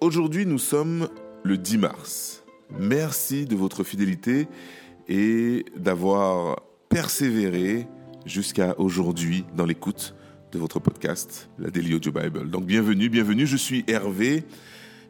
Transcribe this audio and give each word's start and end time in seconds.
Aujourd'hui, 0.00 0.46
nous 0.46 0.56
sommes 0.56 1.10
le 1.42 1.58
10 1.58 1.76
mars. 1.76 2.42
Merci 2.78 3.44
de 3.44 3.54
votre 3.54 3.84
fidélité 3.84 4.48
et 5.10 5.66
d'avoir 5.76 6.62
persévéré 6.88 7.86
jusqu'à 8.24 8.74
aujourd'hui 8.78 9.44
dans 9.54 9.66
l'écoute 9.66 10.14
de 10.52 10.58
votre 10.58 10.80
podcast, 10.80 11.50
la 11.58 11.68
Daily 11.68 11.92
Audio 11.92 12.12
Bible. 12.12 12.48
Donc 12.48 12.64
bienvenue, 12.64 13.10
bienvenue, 13.10 13.46
je 13.46 13.58
suis 13.58 13.84
Hervé 13.88 14.44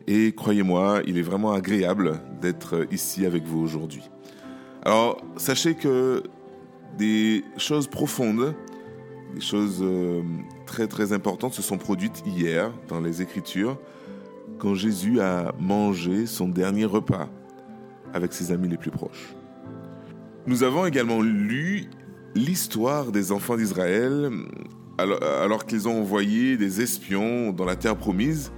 et 0.08 0.32
croyez-moi, 0.32 1.02
il 1.06 1.18
est 1.18 1.22
vraiment 1.22 1.52
agréable 1.52 2.20
d'être 2.40 2.88
ici 2.90 3.24
avec 3.24 3.44
vous 3.44 3.60
aujourd'hui. 3.60 4.02
Alors, 4.82 5.22
sachez 5.36 5.76
que 5.76 6.24
des 6.98 7.44
choses 7.58 7.86
profondes, 7.86 8.56
des 9.36 9.40
choses 9.40 9.78
euh, 9.82 10.22
très 10.66 10.88
très 10.88 11.12
importantes 11.12 11.54
se 11.54 11.62
sont 11.62 11.78
produites 11.78 12.24
hier 12.26 12.72
dans 12.88 13.00
les 13.00 13.22
Écritures 13.22 13.78
quand 14.60 14.74
Jésus 14.74 15.20
a 15.20 15.52
mangé 15.58 16.26
son 16.26 16.48
dernier 16.48 16.84
repas 16.84 17.28
avec 18.12 18.32
ses 18.32 18.52
amis 18.52 18.68
les 18.68 18.76
plus 18.76 18.90
proches. 18.90 19.34
Nous 20.46 20.62
avons 20.62 20.86
également 20.86 21.20
lu 21.20 21.86
l'histoire 22.34 23.10
des 23.10 23.32
enfants 23.32 23.56
d'Israël 23.56 24.30
alors, 24.98 25.64
qu'ils 25.64 25.88
ont 25.88 25.98
envoyé 25.98 26.58
des 26.58 26.82
espions 26.82 27.52
dans 27.52 27.64
la 27.64 27.74
terre 27.74 27.96
promise. 27.96 28.52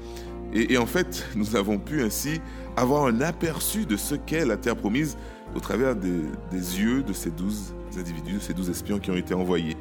Et, 0.52 0.76
en 0.76 0.86
fait, 0.86 1.24
nous 1.36 1.54
avons 1.54 1.78
pu 1.78 2.02
ainsi 2.02 2.40
avoir 2.76 3.06
un 3.06 3.20
aperçu 3.20 3.86
de 3.86 3.96
ce 3.96 4.16
qu'est 4.16 4.44
la 4.44 4.56
terre 4.56 4.76
promise 4.76 5.16
au 5.54 5.60
travers 5.60 5.94
des, 5.94 6.10
yeux 6.52 7.04
de 7.04 7.12
ces 7.12 7.30
douze 7.30 7.74
individus, 7.96 8.34
de 8.34 8.40
ces 8.40 8.54
douze 8.54 8.70
espions 8.70 8.98
qui 8.98 9.10
ont 9.12 9.16
été 9.16 9.34
envoyés. 9.34 9.76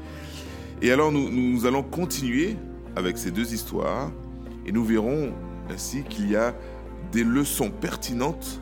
Et 0.83 0.91
alors, 0.91 1.11
nous, 1.11 1.29
nous 1.29 1.65
allons 1.65 1.83
continuer 1.83 2.57
avec 2.95 3.17
ces 3.17 3.31
deux 3.31 3.53
histoires 3.53 4.11
et 4.65 4.71
nous 4.71 4.83
verrons 4.83 5.33
ainsi 5.71 6.03
qu'il 6.03 6.29
y 6.29 6.35
a 6.35 6.53
des 7.11 7.23
leçons 7.23 7.71
pertinentes 7.71 8.61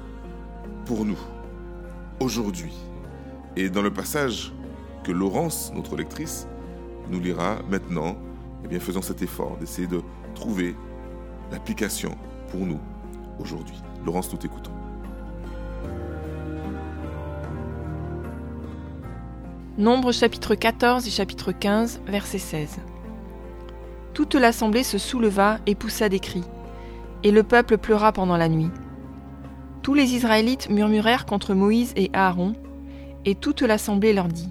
pour 0.86 1.06
nous 1.06 1.20
aujourd'hui. 2.20 2.74
Et 3.56 3.70
dans 3.70 3.82
le 3.82 3.92
passage 3.92 4.54
que 5.04 5.12
Laurence, 5.12 5.72
notre 5.76 5.96
lectrice, 5.96 6.48
nous 7.10 7.20
lira 7.20 7.58
maintenant, 7.70 8.16
eh 8.64 8.68
bien 8.68 8.80
faisons 8.80 9.02
cet 9.02 9.22
effort 9.22 9.58
d'essayer 9.58 9.88
de 9.88 10.02
trouver 10.36 10.76
l'application 11.52 12.16
pour 12.52 12.66
nous 12.66 12.80
aujourd'hui. 13.40 13.76
Laurence, 14.06 14.32
nous 14.32 14.38
t'écoutons. 14.38 14.72
Nombre 19.78 20.12
chapitre 20.12 20.56
14 20.56 21.08
et 21.08 21.10
chapitre 21.10 21.54
15, 21.54 22.02
verset 22.06 22.38
16. 22.38 22.78
Toute 24.14 24.36
l'assemblée 24.36 24.84
se 24.84 24.98
souleva 24.98 25.60
et 25.66 25.76
poussa 25.76 26.10
des 26.10 26.20
cris, 26.20 26.44
et 27.24 27.32
le 27.32 27.44
peuple 27.44 27.78
pleura 27.78 28.12
pendant 28.12 28.38
la 28.38 28.50
nuit. 28.50 28.72
Tous 29.82 29.94
les 29.94 30.14
Israélites 30.14 30.70
murmurèrent 30.70 31.26
contre 31.26 31.54
Moïse 31.54 31.94
et 31.96 32.10
Aaron, 32.14 32.54
et 33.26 33.36
toute 33.36 33.62
l'assemblée 33.62 34.14
leur 34.14 34.28
dit 34.28 34.50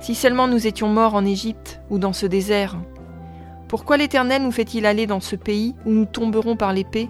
Si 0.00 0.14
seulement 0.14 0.48
nous 0.48 0.66
étions 0.66 0.88
morts 0.88 1.14
en 1.14 1.24
Égypte 1.24 1.80
ou 1.90 1.98
dans 1.98 2.12
ce 2.12 2.26
désert, 2.26 2.76
pourquoi 3.68 3.96
l'Éternel 3.96 4.42
nous 4.42 4.52
fait-il 4.52 4.86
aller 4.86 5.06
dans 5.06 5.20
ce 5.20 5.36
pays 5.36 5.74
où 5.84 5.90
nous 5.90 6.04
tomberons 6.04 6.56
par 6.56 6.72
l'épée, 6.72 7.08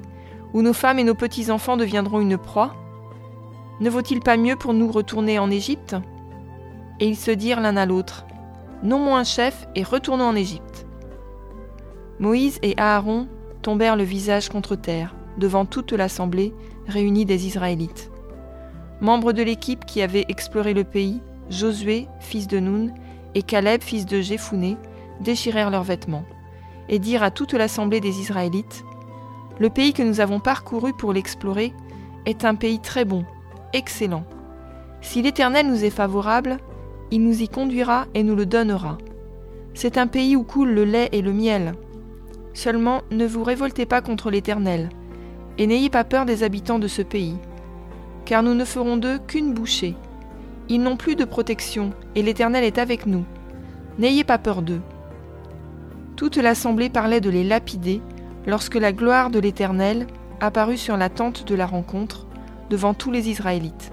où 0.55 0.63
nos 0.63 0.73
femmes 0.73 0.99
et 0.99 1.05
nos 1.05 1.15
petits-enfants 1.15 1.77
deviendront 1.77 2.21
une 2.21 2.39
proie? 2.39 2.75
Ne 3.81 3.91
vaut-il 3.91 4.21
pas 4.21 4.39
mieux 4.39 4.57
pour 4.57 4.73
nous 4.73 4.91
retourner 4.91 5.39
en 5.39 5.51
Égypte? 5.51 5.97
Et 6.99 7.07
ils 7.07 7.17
se 7.17 7.31
dirent 7.31 7.61
l'un 7.61 7.77
à 7.77 7.85
l'autre 7.85 8.25
Nommons 8.83 9.17
un 9.17 9.25
chef 9.25 9.67
et 9.75 9.83
retournons 9.83 10.25
en 10.25 10.37
Égypte. 10.37 10.87
Moïse 12.19 12.59
et 12.63 12.75
Aaron 12.79 13.29
tombèrent 13.67 13.97
le 13.97 14.05
visage 14.05 14.49
contre 14.49 14.77
terre, 14.77 15.17
devant 15.39 15.65
toute 15.65 15.91
l'assemblée 15.91 16.55
réunie 16.87 17.25
des 17.25 17.49
Israélites. 17.49 18.13
Membres 19.01 19.33
de 19.33 19.43
l'équipe 19.43 19.85
qui 19.85 20.03
avait 20.03 20.25
exploré 20.29 20.73
le 20.73 20.85
pays, 20.85 21.21
Josué, 21.51 22.07
fils 22.21 22.47
de 22.47 22.61
Nun, 22.61 22.95
et 23.35 23.43
Caleb, 23.43 23.83
fils 23.83 24.07
de 24.07 24.21
Jéphuné, 24.21 24.77
déchirèrent 25.19 25.71
leurs 25.71 25.83
vêtements, 25.83 26.25
et 26.89 27.01
dirent 27.01 27.25
à 27.25 27.33
toute 27.33 27.55
l'assemblée 27.55 27.99
des 27.99 28.21
Israélites 28.21 28.85
Le 29.59 29.69
pays 29.69 29.93
que 29.93 30.05
nous 30.05 30.21
avons 30.21 30.39
parcouru 30.39 30.93
pour 30.93 31.13
l'explorer 31.13 31.73
est 32.25 32.45
un 32.45 32.55
pays 32.55 32.79
très 32.79 33.05
bon, 33.05 33.25
excellent. 33.73 34.23
Si 35.01 35.23
l'Éternel 35.23 35.67
nous 35.67 35.85
est 35.85 35.91
favorable, 35.91 36.59
il 37.11 37.21
nous 37.25 37.43
y 37.43 37.49
conduira 37.49 38.07
et 38.15 38.23
nous 38.23 38.37
le 38.37 38.47
donnera. 38.47 38.97
C'est 39.75 39.99
un 39.99 40.07
pays 40.07 40.37
où 40.37 40.45
coule 40.45 40.71
le 40.71 40.85
lait 40.85 41.09
et 41.11 41.21
le 41.21 41.33
miel. 41.33 41.75
Seulement, 42.57 43.03
ne 43.11 43.27
vous 43.27 43.45
révoltez 43.45 43.85
pas 43.85 44.01
contre 44.01 44.31
l'Éternel, 44.31 44.89
et 45.59 45.67
n'ayez 45.67 45.91
pas 45.91 46.05
peur 46.05 46.25
des 46.25 46.43
habitants 46.43 46.79
de 46.79 46.89
ce 46.89 47.03
pays, 47.03 47.37
car 48.25 48.43
nous 48.43 48.55
ne 48.55 48.65
ferons 48.65 48.97
d'eux 48.97 49.19
qu'une 49.19 49.53
bouchée. 49.53 49.95
Ils 50.71 50.81
n'ont 50.81 50.97
plus 50.97 51.17
de 51.17 51.27
protection, 51.27 51.91
et 52.15 52.23
l'Éternel 52.23 52.65
est 52.65 52.79
avec 52.79 53.05
nous. 53.05 53.25
N'ayez 53.99 54.25
pas 54.25 54.39
peur 54.39 54.63
d'eux. 54.63 54.81
Toute 56.17 56.39
l'assemblée 56.39 56.89
parlait 56.89 57.21
de 57.21 57.29
les 57.29 57.45
lapider 57.45 58.01
lorsque 58.47 58.77
la 58.77 58.95
gloire 58.95 59.29
de 59.29 59.39
l'Éternel 59.39 60.07
apparut 60.41 60.79
sur 60.79 60.97
la 60.97 61.11
tente 61.11 61.47
de 61.47 61.55
la 61.55 61.67
rencontre 61.67 62.27
devant 62.71 62.95
tous 62.95 63.11
les 63.11 63.29
Israélites. 63.29 63.93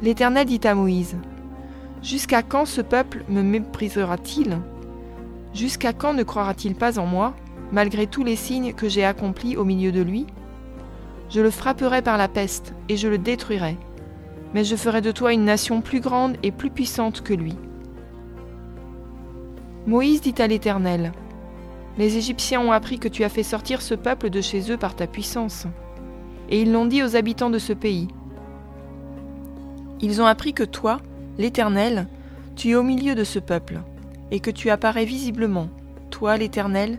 L'Éternel 0.00 0.46
dit 0.46 0.60
à 0.62 0.76
Moïse, 0.76 1.16
Jusqu'à 2.04 2.44
quand 2.44 2.66
ce 2.66 2.82
peuple 2.82 3.24
me 3.28 3.42
méprisera-t-il? 3.42 4.58
Jusqu'à 5.54 5.92
quand 5.92 6.14
ne 6.14 6.22
croira-t-il 6.22 6.74
pas 6.74 6.98
en 6.98 7.06
moi 7.06 7.34
malgré 7.72 8.06
tous 8.06 8.24
les 8.24 8.36
signes 8.36 8.72
que 8.72 8.88
j'ai 8.88 9.04
accomplis 9.04 9.56
au 9.56 9.64
milieu 9.64 9.92
de 9.92 10.02
lui? 10.02 10.26
Je 11.30 11.40
le 11.40 11.50
frapperai 11.50 12.02
par 12.02 12.18
la 12.18 12.28
peste, 12.28 12.74
et 12.90 12.98
je 12.98 13.08
le 13.08 13.16
détruirai. 13.16 13.78
Mais 14.52 14.64
je 14.64 14.76
ferai 14.76 15.00
de 15.00 15.12
toi 15.12 15.32
une 15.32 15.46
nation 15.46 15.80
plus 15.80 16.00
grande 16.00 16.36
et 16.42 16.52
plus 16.52 16.68
puissante 16.68 17.22
que 17.22 17.32
lui. 17.32 17.56
Moïse 19.86 20.20
dit 20.20 20.34
à 20.38 20.46
l'Éternel, 20.46 21.12
Les 21.96 22.18
Égyptiens 22.18 22.60
ont 22.60 22.72
appris 22.72 22.98
que 22.98 23.08
tu 23.08 23.24
as 23.24 23.30
fait 23.30 23.42
sortir 23.42 23.80
ce 23.80 23.94
peuple 23.94 24.28
de 24.28 24.42
chez 24.42 24.70
eux 24.70 24.76
par 24.76 24.94
ta 24.94 25.06
puissance. 25.06 25.66
Et 26.50 26.60
ils 26.60 26.72
l'ont 26.72 26.86
dit 26.86 27.02
aux 27.02 27.16
habitants 27.16 27.50
de 27.50 27.58
ce 27.58 27.72
pays. 27.72 28.08
Ils 30.00 30.20
ont 30.20 30.26
appris 30.26 30.52
que 30.52 30.64
toi, 30.64 30.98
l'Éternel, 31.38 32.06
tu 32.56 32.70
es 32.70 32.74
au 32.74 32.82
milieu 32.82 33.14
de 33.14 33.24
ce 33.24 33.38
peuple, 33.38 33.80
et 34.32 34.40
que 34.40 34.50
tu 34.50 34.70
apparais 34.70 35.04
visiblement, 35.04 35.68
toi 36.10 36.36
l'Éternel, 36.36 36.98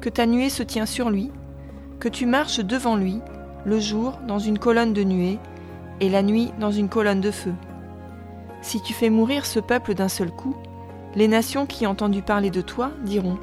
que 0.00 0.10
ta 0.10 0.26
nuée 0.26 0.50
se 0.50 0.62
tient 0.62 0.86
sur 0.86 1.10
lui, 1.10 1.32
que 1.98 2.08
tu 2.08 2.26
marches 2.26 2.60
devant 2.60 2.94
lui, 2.94 3.20
le 3.64 3.80
jour 3.80 4.18
dans 4.28 4.38
une 4.38 4.58
colonne 4.58 4.92
de 4.92 5.02
nuée, 5.02 5.38
et 6.00 6.10
la 6.10 6.22
nuit 6.22 6.52
dans 6.60 6.70
une 6.70 6.90
colonne 6.90 7.22
de 7.22 7.30
feu. 7.30 7.54
Si 8.60 8.82
tu 8.82 8.92
fais 8.92 9.08
mourir 9.08 9.46
ce 9.46 9.60
peuple 9.60 9.94
d'un 9.94 10.08
seul 10.08 10.30
coup, 10.30 10.54
les 11.14 11.26
nations 11.26 11.64
qui 11.64 11.86
ont 11.86 11.90
entendu 11.90 12.20
parler 12.20 12.50
de 12.50 12.60
toi 12.60 12.90
diront 13.04 13.38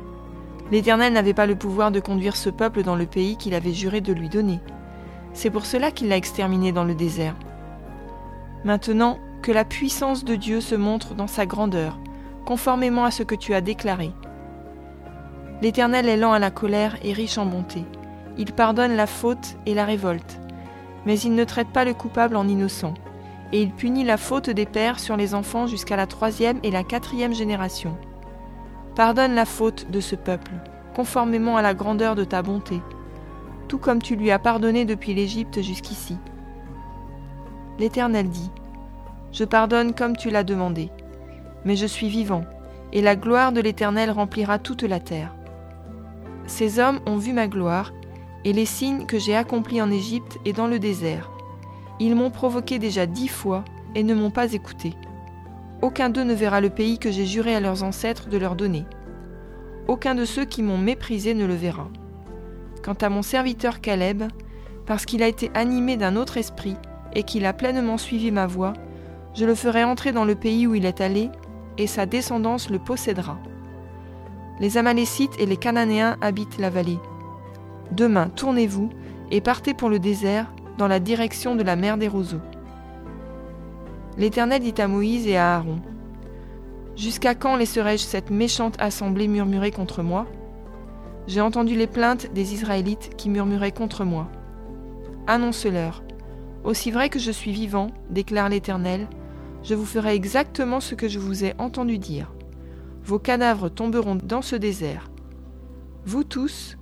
L'Éternel 0.70 1.12
n'avait 1.12 1.34
pas 1.34 1.48
le 1.48 1.56
pouvoir 1.56 1.92
de 1.92 2.00
conduire 2.00 2.36
ce 2.36 2.50
peuple 2.50 2.84
dans 2.84 2.96
le 2.96 3.06
pays 3.06 3.38
qu'il 3.38 3.56
avait 3.56 3.74
juré 3.74 4.02
de 4.02 4.14
lui 4.14 4.30
donner. 4.30 4.60
C'est 5.34 5.50
pour 5.50 5.66
cela 5.66 5.92
qu'il 5.92 6.10
l'a 6.10 6.18
exterminé 6.18 6.72
dans 6.72 6.84
le 6.84 6.96
désert. 6.96 7.36
Maintenant, 8.64 9.18
que 9.42 9.52
la 9.52 9.66
puissance 9.66 10.24
de 10.24 10.36
Dieu 10.36 10.62
se 10.62 10.76
montre 10.76 11.16
dans 11.16 11.28
sa 11.28 11.46
grandeur, 11.46 11.98
conformément 12.46 13.06
à 13.06 13.12
ce 13.12 13.24
que 13.24 13.36
tu 13.36 13.54
as 13.54 13.62
déclaré. 13.62 14.12
L'Éternel 15.62 16.10
est 16.10 16.18
lent 16.18 16.34
à 16.34 16.40
la 16.40 16.52
colère 16.52 16.98
et 17.04 17.14
riche 17.14 17.38
en 17.38 17.46
bonté. 17.46 17.86
Il 18.38 18.54
pardonne 18.54 18.96
la 18.96 19.08
faute 19.08 19.58
et 19.66 19.74
la 19.74 19.86
révolte. 19.86 20.40
Mais 21.06 21.20
il 21.20 21.36
ne 21.36 21.44
traite 21.44 21.70
pas 21.70 21.86
le 21.86 21.94
coupable 21.94 22.36
en 22.36 22.48
innocent. 22.48 22.94
Et 23.52 23.62
il 23.62 23.72
punit 23.72 24.04
la 24.04 24.18
faute 24.18 24.50
des 24.50 24.66
pères 24.66 25.00
sur 25.00 25.18
les 25.18 25.36
enfants 25.36 25.68
jusqu'à 25.68 25.96
la 25.96 26.08
troisième 26.08 26.60
et 26.64 26.72
la 26.72 26.84
quatrième 26.84 27.34
génération. 27.34 27.98
Pardonne 28.96 29.36
la 29.36 29.46
faute 29.46 29.92
de 29.92 30.00
ce 30.00 30.16
peuple, 30.16 30.52
conformément 30.96 31.58
à 31.58 31.62
la 31.62 31.74
grandeur 31.74 32.16
de 32.16 32.24
ta 32.24 32.42
bonté, 32.42 32.82
tout 33.68 33.78
comme 33.78 34.02
tu 34.02 34.16
lui 34.16 34.32
as 34.32 34.40
pardonné 34.40 34.86
depuis 34.86 35.14
l'Égypte 35.14 35.62
jusqu'ici. 35.62 36.18
L'Éternel 37.80 38.30
dit, 38.30 38.52
Je 39.32 39.44
pardonne 39.44 39.94
comme 39.94 40.18
tu 40.18 40.30
l'as 40.30 40.44
demandé, 40.44 40.92
mais 41.66 41.76
je 41.76 41.86
suis 41.86 42.10
vivant, 42.10 42.44
et 42.94 43.02
la 43.02 43.16
gloire 43.16 43.52
de 43.52 43.62
l'Éternel 43.62 44.12
remplira 44.12 44.60
toute 44.60 44.84
la 44.84 45.00
terre. 45.00 45.36
Ces 46.48 46.80
hommes 46.80 47.00
ont 47.06 47.18
vu 47.18 47.34
ma 47.34 47.48
gloire 47.48 47.94
et 48.44 48.54
les 48.54 48.66
signes 48.66 49.06
que 49.06 49.20
j'ai 49.20 49.36
accomplis 49.36 49.82
en 49.82 49.92
Égypte 49.92 50.40
et 50.46 50.54
dans 50.54 50.68
le 50.68 50.80
désert. 50.80 51.30
Ils 52.00 52.16
m'ont 52.16 52.32
provoqué 52.32 52.80
déjà 52.80 53.06
dix 53.06 53.28
fois 53.28 53.64
et 53.96 54.04
ne 54.04 54.14
m'ont 54.14 54.32
pas 54.32 54.54
écouté. 54.54 54.94
Aucun 55.82 56.10
d'eux 56.10 56.24
ne 56.24 56.34
verra 56.34 56.62
le 56.62 56.70
pays 56.70 56.98
que 57.00 57.12
j'ai 57.12 57.26
juré 57.26 57.56
à 57.56 57.60
leurs 57.60 57.84
ancêtres 57.84 58.30
de 58.30 58.38
leur 58.38 58.56
donner. 58.56 58.86
Aucun 59.88 60.16
de 60.16 60.26
ceux 60.26 60.46
qui 60.46 60.64
m'ont 60.64 60.78
méprisé 60.78 61.34
ne 61.34 61.46
le 61.46 61.56
verra. 61.56 61.90
Quant 62.84 62.98
à 63.02 63.10
mon 63.10 63.22
serviteur 63.22 63.82
Caleb, 63.82 64.24
parce 64.86 65.06
qu'il 65.06 65.24
a 65.24 65.28
été 65.28 65.52
animé 65.54 65.98
d'un 65.98 66.16
autre 66.16 66.38
esprit 66.38 66.76
et 67.14 67.24
qu'il 67.24 67.46
a 67.46 67.54
pleinement 67.54 67.98
suivi 67.98 68.32
ma 68.32 68.48
voie, 68.48 68.74
je 69.36 69.46
le 69.46 69.56
ferai 69.56 69.84
entrer 69.84 70.12
dans 70.12 70.26
le 70.26 70.36
pays 70.36 70.68
où 70.68 70.76
il 70.76 70.86
est 70.86 71.02
allé, 71.02 71.30
et 71.78 71.88
sa 71.88 72.06
descendance 72.06 72.70
le 72.70 72.80
possédera. 72.80 73.38
Les 74.60 74.78
Amalécites 74.78 75.40
et 75.40 75.46
les 75.46 75.58
Cananéens 75.58 76.18
habitent 76.22 76.60
la 76.60 76.70
vallée. 76.70 77.00
Demain, 77.92 78.30
tournez-vous 78.30 78.90
et 79.32 79.42
partez 79.42 79.74
pour 79.74 79.90
le 79.90 80.00
désert 80.00 80.52
dans 80.78 80.88
la 80.88 81.00
direction 81.00 81.56
de 81.56 81.64
la 81.64 81.76
mer 81.76 81.98
des 81.98 82.08
roseaux. 82.08 82.42
L'Éternel 84.18 84.62
dit 84.62 84.80
à 84.82 84.88
Moïse 84.88 85.28
et 85.28 85.38
à 85.38 85.56
Aaron, 85.56 85.80
Jusqu'à 86.96 87.36
quand 87.36 87.56
laisserai-je 87.56 88.04
cette 88.04 88.30
méchante 88.30 88.76
assemblée 88.80 89.28
murmurer 89.28 89.72
contre 89.72 90.04
moi? 90.04 90.28
J'ai 91.28 91.42
entendu 91.42 91.76
les 91.76 91.88
plaintes 91.88 92.32
des 92.34 92.54
Israélites 92.54 93.16
qui 93.16 93.30
murmuraient 93.30 93.72
contre 93.72 94.04
moi. 94.04 94.28
Annonce-leur, 95.28 96.04
Aussi 96.64 96.92
vrai 96.92 97.10
que 97.10 97.20
je 97.20 97.32
suis 97.32 97.52
vivant, 97.52 97.88
déclare 98.10 98.50
l'Éternel, 98.50 99.08
je 99.64 99.76
vous 99.76 99.86
ferai 99.86 100.16
exactement 100.16 100.80
ce 100.80 100.96
que 100.96 101.08
je 101.08 101.20
vous 101.20 101.44
ai 101.44 101.54
entendu 101.58 101.98
dire. 101.98 102.34
Vos 103.04 103.20
cadavres 103.20 103.70
tomberont 103.70 104.16
dans 104.16 104.42
ce 104.42 104.56
désert. 104.56 105.10
Vous 106.06 106.24
tous, 106.24 106.78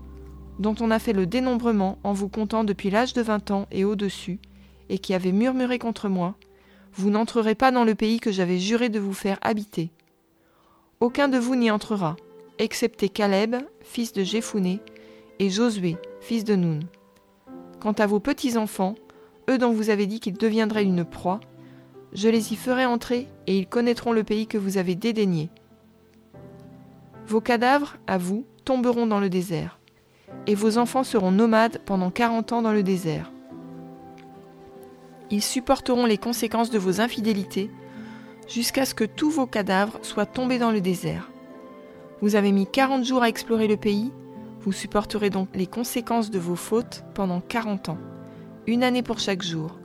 dont 0.59 0.75
on 0.79 0.91
a 0.91 0.99
fait 0.99 1.13
le 1.13 1.25
dénombrement 1.25 1.97
en 2.03 2.13
vous 2.13 2.29
comptant 2.29 2.63
depuis 2.63 2.89
l'âge 2.89 3.13
de 3.13 3.21
vingt 3.21 3.51
ans 3.51 3.67
et 3.71 3.85
au-dessus, 3.85 4.39
et 4.89 4.99
qui 4.99 5.13
avez 5.13 5.31
murmuré 5.31 5.79
contre 5.79 6.09
moi, 6.09 6.35
vous 6.93 7.09
n'entrerez 7.09 7.55
pas 7.55 7.71
dans 7.71 7.83
le 7.83 7.95
pays 7.95 8.19
que 8.19 8.31
j'avais 8.31 8.57
juré 8.57 8.89
de 8.89 8.99
vous 8.99 9.13
faire 9.13 9.37
habiter. 9.41 9.91
Aucun 10.99 11.29
de 11.29 11.37
vous 11.37 11.55
n'y 11.55 11.71
entrera, 11.71 12.17
excepté 12.57 13.07
Caleb, 13.07 13.55
fils 13.81 14.11
de 14.11 14.23
Jéphuné, 14.23 14.81
et 15.39 15.49
Josué, 15.49 15.97
fils 16.19 16.43
de 16.43 16.55
Nun. 16.55 16.79
Quant 17.79 17.93
à 17.93 18.07
vos 18.07 18.19
petits-enfants, 18.19 18.95
eux 19.49 19.57
dont 19.57 19.71
vous 19.71 19.89
avez 19.89 20.07
dit 20.07 20.19
qu'ils 20.19 20.37
deviendraient 20.37 20.83
une 20.83 21.05
proie, 21.05 21.39
je 22.13 22.29
les 22.29 22.53
y 22.53 22.55
ferai 22.55 22.85
entrer, 22.85 23.27
et 23.47 23.57
ils 23.57 23.67
connaîtront 23.67 24.11
le 24.11 24.23
pays 24.23 24.47
que 24.47 24.57
vous 24.57 24.77
avez 24.77 24.95
dédaigné. 24.95 25.49
Vos 27.27 27.41
cadavres, 27.41 27.97
à 28.07 28.17
vous, 28.17 28.45
tomberont 28.65 29.07
dans 29.07 29.19
le 29.19 29.29
désert, 29.29 29.79
et 30.47 30.55
vos 30.55 30.77
enfants 30.77 31.03
seront 31.03 31.31
nomades 31.31 31.81
pendant 31.85 32.11
quarante 32.11 32.51
ans 32.51 32.61
dans 32.61 32.73
le 32.73 32.83
désert. 32.83 33.31
Ils 35.31 35.43
supporteront 35.43 36.05
les 36.05 36.17
conséquences 36.17 36.71
de 36.71 36.79
vos 36.79 37.01
infidélités, 37.01 37.69
jusqu'à 38.47 38.85
ce 38.85 38.95
que 38.95 39.03
tous 39.03 39.29
vos 39.29 39.45
cadavres 39.45 39.99
soient 40.01 40.25
tombés 40.25 40.57
dans 40.57 40.71
le 40.71 40.81
désert. 40.81 41.29
Vous 42.21 42.35
avez 42.35 42.51
mis 42.51 42.65
quarante 42.65 43.05
jours 43.05 43.23
à 43.23 43.29
explorer 43.29 43.67
le 43.67 43.77
pays, 43.77 44.11
vous 44.61 44.71
supporterez 44.71 45.29
donc 45.29 45.49
les 45.55 45.67
conséquences 45.67 46.31
de 46.31 46.39
vos 46.39 46.55
fautes 46.55 47.03
pendant 47.13 47.39
quarante 47.39 47.89
ans, 47.89 47.97
une 48.67 48.83
année 48.83 49.03
pour 49.03 49.19
chaque 49.19 49.41
jour. 49.41 49.78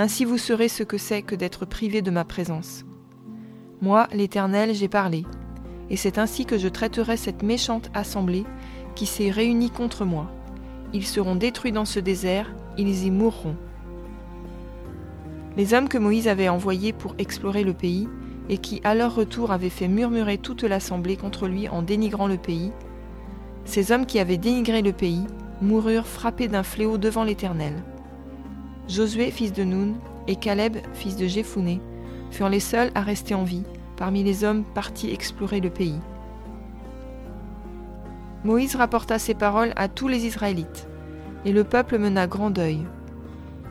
Ainsi 0.00 0.24
vous 0.24 0.38
saurez 0.38 0.68
ce 0.68 0.82
que 0.82 0.96
c'est 0.96 1.20
que 1.20 1.34
d'être 1.34 1.66
privé 1.66 2.00
de 2.00 2.10
ma 2.10 2.24
présence. 2.24 2.86
Moi, 3.82 4.08
l'Éternel, 4.14 4.74
j'ai 4.74 4.88
parlé, 4.88 5.26
et 5.90 5.96
c'est 5.98 6.16
ainsi 6.16 6.46
que 6.46 6.56
je 6.56 6.68
traiterai 6.68 7.18
cette 7.18 7.42
méchante 7.42 7.90
assemblée 7.92 8.46
qui 8.94 9.04
s'est 9.04 9.30
réunie 9.30 9.68
contre 9.68 10.06
moi. 10.06 10.32
Ils 10.94 11.04
seront 11.04 11.36
détruits 11.36 11.70
dans 11.70 11.84
ce 11.84 12.00
désert, 12.00 12.50
ils 12.78 13.04
y 13.04 13.10
mourront. 13.10 13.56
Les 15.58 15.74
hommes 15.74 15.90
que 15.90 15.98
Moïse 15.98 16.28
avait 16.28 16.48
envoyés 16.48 16.94
pour 16.94 17.14
explorer 17.18 17.62
le 17.62 17.74
pays, 17.74 18.08
et 18.48 18.56
qui 18.56 18.80
à 18.84 18.94
leur 18.94 19.14
retour 19.14 19.52
avaient 19.52 19.68
fait 19.68 19.86
murmurer 19.86 20.38
toute 20.38 20.64
l'assemblée 20.64 21.18
contre 21.18 21.46
lui 21.46 21.68
en 21.68 21.82
dénigrant 21.82 22.26
le 22.26 22.38
pays, 22.38 22.72
ces 23.66 23.92
hommes 23.92 24.06
qui 24.06 24.18
avaient 24.18 24.38
dénigré 24.38 24.80
le 24.80 24.94
pays 24.94 25.26
moururent 25.60 26.06
frappés 26.06 26.48
d'un 26.48 26.62
fléau 26.62 26.96
devant 26.96 27.22
l'Éternel. 27.22 27.74
Josué, 28.90 29.30
fils 29.30 29.52
de 29.52 29.62
Nun, 29.62 29.94
et 30.26 30.34
Caleb, 30.34 30.76
fils 30.94 31.14
de 31.14 31.28
Jéphuné, 31.28 31.80
furent 32.32 32.48
les 32.48 32.58
seuls 32.58 32.90
à 32.96 33.02
rester 33.02 33.34
en 33.36 33.44
vie 33.44 33.62
parmi 33.96 34.24
les 34.24 34.42
hommes 34.42 34.64
partis 34.74 35.12
explorer 35.12 35.60
le 35.60 35.70
pays. 35.70 36.00
Moïse 38.42 38.74
rapporta 38.74 39.20
ces 39.20 39.34
paroles 39.34 39.72
à 39.76 39.86
tous 39.86 40.08
les 40.08 40.26
Israélites, 40.26 40.88
et 41.44 41.52
le 41.52 41.62
peuple 41.62 41.98
mena 41.98 42.26
grand 42.26 42.50
deuil. 42.50 42.80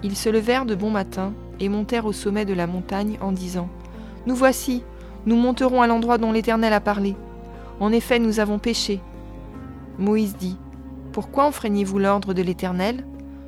Ils 0.04 0.16
se 0.16 0.30
levèrent 0.30 0.66
de 0.66 0.76
bon 0.76 0.90
matin 0.90 1.34
et 1.60 1.68
montèrent 1.68 2.06
au 2.06 2.14
sommet 2.14 2.46
de 2.46 2.54
la 2.54 2.68
montagne 2.68 3.18
en 3.20 3.34
disant 3.34 3.68
Nous 4.26 4.36
voici, 4.36 4.84
nous 5.26 5.36
monterons 5.36 5.82
à 5.82 5.88
l'endroit 5.88 6.18
dont 6.18 6.32
l'Éternel 6.32 6.72
a 6.72 6.80
parlé. 6.80 7.18
En 7.82 7.92
effet, 7.92 8.20
nous 8.20 8.40
avons 8.40 8.58
péché. 8.58 9.02
Moïse 9.98 10.38
dit 10.38 10.58
Pourquoi 11.12 11.46
enfreignez-vous 11.46 12.00
l'ordre 12.00 12.34
de 12.34 12.42
l'Éternel? 12.42 13.06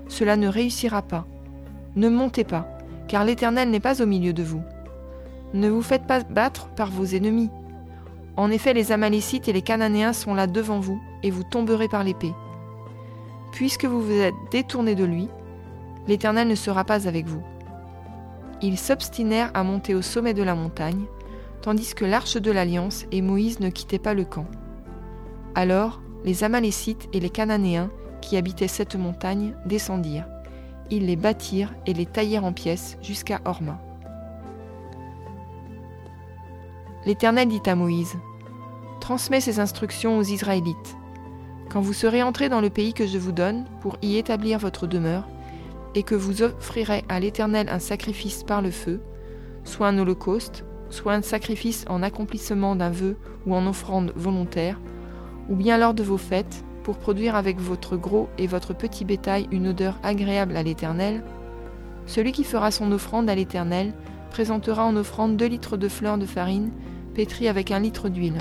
Cela 0.09 0.35
ne 0.35 0.49
réussira 0.49 1.01
pas. 1.01 1.25
Ne 1.95 2.07
montez 2.07 2.43
pas, 2.45 2.67
car 3.07 3.25
l'Éternel 3.25 3.69
n'est 3.69 3.81
pas 3.81 4.01
au 4.01 4.05
milieu 4.05 4.31
de 4.31 4.43
vous. 4.43 4.63
Ne 5.53 5.69
vous 5.69 5.81
faites 5.81 6.07
pas 6.07 6.21
battre 6.21 6.69
par 6.69 6.89
vos 6.89 7.03
ennemis. 7.03 7.49
En 8.37 8.49
effet, 8.49 8.73
les 8.73 8.93
Amalécites 8.93 9.49
et 9.49 9.53
les 9.53 9.61
Cananéens 9.61 10.13
sont 10.13 10.33
là 10.33 10.47
devant 10.47 10.79
vous, 10.79 11.01
et 11.21 11.31
vous 11.31 11.43
tomberez 11.43 11.89
par 11.89 12.05
l'épée. 12.05 12.33
Puisque 13.51 13.83
vous 13.83 14.01
vous 14.01 14.13
êtes 14.13 14.33
détournés 14.51 14.95
de 14.95 15.03
lui, 15.03 15.27
l'Éternel 16.07 16.47
ne 16.47 16.55
sera 16.55 16.85
pas 16.85 17.07
avec 17.07 17.25
vous. 17.25 17.43
Ils 18.61 18.77
s'obstinèrent 18.77 19.51
à 19.53 19.63
monter 19.63 19.93
au 19.93 20.01
sommet 20.01 20.33
de 20.33 20.43
la 20.43 20.55
montagne, 20.55 21.05
tandis 21.61 21.93
que 21.93 22.05
l'arche 22.05 22.37
de 22.37 22.51
l'alliance 22.51 23.05
et 23.11 23.21
Moïse 23.21 23.59
ne 23.59 23.69
quittaient 23.69 23.99
pas 23.99 24.13
le 24.13 24.23
camp. 24.23 24.45
Alors 25.55 26.01
les 26.23 26.43
Amalécites 26.45 27.09
et 27.11 27.19
les 27.19 27.29
Cananéens, 27.29 27.89
qui 28.21 28.37
habitaient 28.37 28.67
cette 28.67 28.95
montagne, 28.95 29.55
descendirent 29.65 30.27
ils 30.91 31.07
les 31.07 31.15
bâtirent 31.15 31.73
et 31.87 31.93
les 31.93 32.05
taillèrent 32.05 32.45
en 32.45 32.53
pièces 32.53 32.97
jusqu'à 33.01 33.41
Horma. 33.45 33.81
L'Éternel 37.05 37.47
dit 37.47 37.61
à 37.65 37.75
Moïse, 37.75 38.15
Transmets 38.99 39.41
ces 39.41 39.59
instructions 39.59 40.19
aux 40.19 40.23
Israélites. 40.23 40.95
Quand 41.71 41.81
vous 41.81 41.93
serez 41.93 42.21
entrés 42.21 42.49
dans 42.49 42.61
le 42.61 42.69
pays 42.69 42.93
que 42.93 43.07
je 43.07 43.17
vous 43.17 43.31
donne 43.31 43.65
pour 43.79 43.97
y 44.03 44.17
établir 44.17 44.59
votre 44.59 44.85
demeure, 44.85 45.27
et 45.95 46.03
que 46.03 46.15
vous 46.15 46.41
offrirez 46.41 47.03
à 47.09 47.19
l'Éternel 47.19 47.67
un 47.69 47.79
sacrifice 47.79 48.43
par 48.43 48.61
le 48.61 48.71
feu, 48.71 49.01
soit 49.63 49.87
un 49.87 49.97
holocauste, 49.97 50.63
soit 50.89 51.13
un 51.13 51.21
sacrifice 51.21 51.85
en 51.89 52.03
accomplissement 52.03 52.75
d'un 52.75 52.91
vœu 52.91 53.17
ou 53.45 53.55
en 53.55 53.65
offrande 53.65 54.13
volontaire, 54.15 54.79
ou 55.49 55.55
bien 55.55 55.77
lors 55.77 55.93
de 55.93 56.03
vos 56.03 56.17
fêtes, 56.17 56.63
pour 56.83 56.97
produire 56.97 57.35
avec 57.35 57.59
votre 57.59 57.97
gros 57.97 58.29
et 58.37 58.47
votre 58.47 58.73
petit 58.73 59.05
bétail 59.05 59.47
une 59.51 59.67
odeur 59.67 59.99
agréable 60.03 60.55
à 60.55 60.63
l'Éternel, 60.63 61.23
celui 62.05 62.31
qui 62.31 62.43
fera 62.43 62.71
son 62.71 62.91
offrande 62.91 63.29
à 63.29 63.35
l'Éternel 63.35 63.93
présentera 64.31 64.85
en 64.85 64.95
offrande 64.95 65.37
deux 65.37 65.45
litres 65.45 65.77
de 65.77 65.87
fleurs 65.87 66.17
de 66.17 66.25
farine 66.25 66.71
pétrie 67.13 67.47
avec 67.47 67.71
un 67.71 67.79
litre 67.79 68.09
d'huile. 68.09 68.37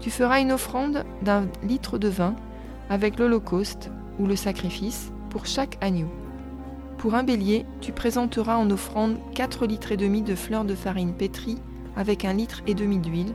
Tu 0.00 0.10
feras 0.10 0.40
une 0.40 0.52
offrande 0.52 1.04
d'un 1.22 1.46
litre 1.62 1.98
de 1.98 2.08
vin 2.08 2.34
avec 2.88 3.18
l'holocauste 3.18 3.90
ou 4.18 4.26
le 4.26 4.36
sacrifice 4.36 5.12
pour 5.30 5.46
chaque 5.46 5.78
agneau. 5.80 6.08
Pour 6.98 7.14
un 7.14 7.22
bélier, 7.22 7.64
tu 7.80 7.92
présenteras 7.92 8.56
en 8.56 8.70
offrande 8.70 9.16
quatre 9.34 9.66
litres 9.66 9.92
et 9.92 9.96
demi 9.96 10.22
de 10.22 10.34
fleurs 10.34 10.64
de 10.64 10.74
farine 10.74 11.14
pétrie 11.14 11.58
avec 11.96 12.24
un 12.24 12.32
litre 12.32 12.62
et 12.66 12.74
demi 12.74 12.98
d'huile, 12.98 13.32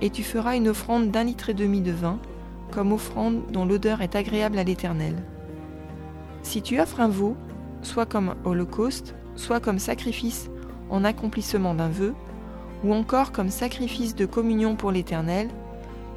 et 0.00 0.10
tu 0.10 0.22
feras 0.22 0.56
une 0.56 0.68
offrande 0.68 1.10
d'un 1.10 1.24
litre 1.24 1.50
et 1.50 1.54
demi 1.54 1.80
de 1.80 1.92
vin 1.92 2.18
comme 2.74 2.92
offrande 2.92 3.42
dont 3.52 3.64
l'odeur 3.64 4.02
est 4.02 4.16
agréable 4.16 4.58
à 4.58 4.64
l'Éternel. 4.64 5.14
Si 6.42 6.60
tu 6.60 6.80
offres 6.80 7.00
un 7.00 7.08
veau, 7.08 7.36
soit 7.82 8.06
comme 8.06 8.34
holocauste, 8.44 9.14
soit 9.36 9.60
comme 9.60 9.78
sacrifice 9.78 10.50
en 10.90 11.04
accomplissement 11.04 11.74
d'un 11.74 11.88
vœu, 11.88 12.14
ou 12.82 12.92
encore 12.92 13.32
comme 13.32 13.48
sacrifice 13.48 14.14
de 14.14 14.26
communion 14.26 14.76
pour 14.76 14.90
l'Éternel, 14.90 15.48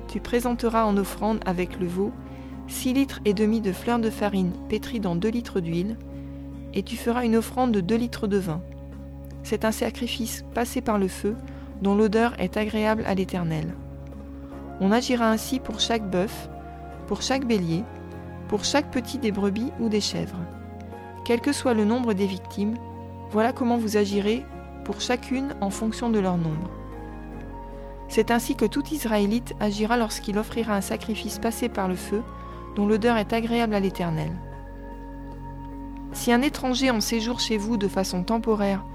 tu 0.07 0.19
présenteras 0.19 0.85
en 0.85 0.97
offrande 0.97 1.39
avec 1.45 1.79
le 1.79 1.87
veau 1.87 2.11
six 2.67 2.93
litres 2.93 3.21
et 3.23 3.33
demi 3.33 3.61
de 3.61 3.71
fleurs 3.71 3.99
de 3.99 4.09
farine 4.09 4.51
pétries 4.67 4.99
dans 4.99 5.15
deux 5.15 5.29
litres 5.29 5.61
d'huile, 5.61 5.95
et 6.73 6.83
tu 6.83 6.97
feras 6.97 7.23
une 7.23 7.37
offrande 7.37 7.71
de 7.71 7.81
deux 7.81 7.95
litres 7.95 8.27
de 8.27 8.37
vin. 8.37 8.61
C'est 9.43 9.63
un 9.63 9.71
sacrifice 9.71 10.43
passé 10.53 10.81
par 10.81 10.99
le 10.99 11.07
feu, 11.07 11.35
dont 11.81 11.95
l'odeur 11.95 12.37
est 12.39 12.57
agréable 12.57 13.03
à 13.05 13.15
l'Éternel. 13.15 13.73
On 14.79 14.91
agira 14.91 15.29
ainsi 15.29 15.59
pour 15.59 15.79
chaque 15.79 16.09
bœuf, 16.09 16.49
pour 17.07 17.21
chaque 17.21 17.45
bélier, 17.45 17.83
pour 18.47 18.63
chaque 18.63 18.91
petit 18.91 19.17
des 19.17 19.31
brebis 19.31 19.71
ou 19.79 19.89
des 19.89 20.01
chèvres. 20.01 20.39
Quel 21.25 21.41
que 21.41 21.51
soit 21.51 21.73
le 21.73 21.85
nombre 21.85 22.13
des 22.13 22.27
victimes, 22.27 22.75
voilà 23.31 23.53
comment 23.53 23.77
vous 23.77 23.97
agirez 23.97 24.45
pour 24.85 25.01
chacune 25.01 25.55
en 25.59 25.69
fonction 25.69 26.09
de 26.09 26.19
leur 26.19 26.37
nombre. 26.37 26.69
C'est 28.07 28.31
ainsi 28.31 28.55
que 28.55 28.65
tout 28.65 28.85
Israélite 28.91 29.53
agira 29.59 29.97
lorsqu'il 29.97 30.37
offrira 30.37 30.75
un 30.75 30.81
sacrifice 30.81 31.39
passé 31.39 31.67
par 31.67 31.87
le 31.87 31.95
feu, 31.95 32.23
dont 32.75 32.87
l'odeur 32.87 33.17
est 33.17 33.33
agréable 33.33 33.75
à 33.75 33.79
l'Éternel. 33.79 34.31
Si 36.13 36.31
un 36.31 36.41
étranger 36.41 36.89
en 36.89 37.01
séjour 37.01 37.39
chez 37.39 37.57
vous 37.57 37.75
de 37.77 37.87
façon 37.87 38.23
temporaire 38.23 38.85